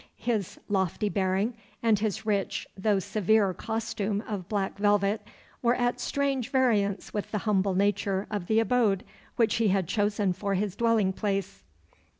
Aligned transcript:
His 0.17 0.59
lofty 0.67 1.09
bearing, 1.09 1.53
and 1.83 1.99
his 1.99 2.25
rich 2.25 2.65
though 2.75 2.97
severe 2.97 3.53
costume 3.53 4.21
of 4.27 4.49
black 4.49 4.79
velvet, 4.79 5.21
were 5.61 5.75
at 5.75 5.99
strange 5.99 6.49
variance 6.49 7.13
with 7.13 7.29
the 7.29 7.37
humble 7.45 7.75
nature 7.75 8.25
of 8.31 8.47
the 8.47 8.59
abode 8.59 9.03
which 9.35 9.57
he 9.57 9.67
had 9.67 9.87
chosen 9.87 10.33
for 10.33 10.55
his 10.55 10.75
dwelling 10.75 11.13
place. 11.13 11.61